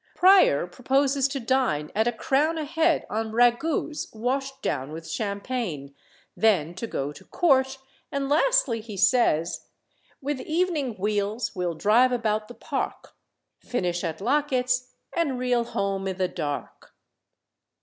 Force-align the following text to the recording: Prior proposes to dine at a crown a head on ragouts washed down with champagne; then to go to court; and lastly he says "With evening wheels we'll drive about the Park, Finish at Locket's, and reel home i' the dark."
Prior 0.15 0.65
proposes 0.65 1.27
to 1.27 1.39
dine 1.39 1.91
at 1.93 2.07
a 2.07 2.11
crown 2.11 2.57
a 2.57 2.65
head 2.65 3.05
on 3.07 3.31
ragouts 3.33 4.11
washed 4.15 4.59
down 4.63 4.91
with 4.91 5.07
champagne; 5.07 5.93
then 6.35 6.73
to 6.73 6.87
go 6.87 7.11
to 7.11 7.23
court; 7.23 7.77
and 8.11 8.27
lastly 8.27 8.81
he 8.81 8.97
says 8.97 9.67
"With 10.19 10.41
evening 10.41 10.95
wheels 10.97 11.51
we'll 11.55 11.75
drive 11.75 12.11
about 12.11 12.47
the 12.47 12.55
Park, 12.55 13.13
Finish 13.59 14.03
at 14.03 14.19
Locket's, 14.21 14.91
and 15.15 15.37
reel 15.37 15.65
home 15.65 16.07
i' 16.07 16.13
the 16.13 16.27
dark." 16.27 16.95